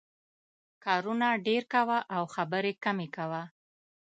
کارونه 0.85 1.27
ډېر 1.47 1.63
کوه 1.73 1.97
او 2.15 2.23
خبرې 2.35 2.73
کمې 2.83 3.07
کوه. 3.15 3.43